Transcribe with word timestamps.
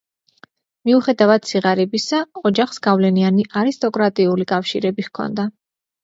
მიუხედავად 0.89 1.43
სიღარიბისა, 1.49 2.21
ოჯახს 2.49 2.81
გავლენიანი 2.87 3.45
არისტოკრატიული 3.61 4.47
კავშირები 4.53 5.07
ჰქონდა. 5.09 5.47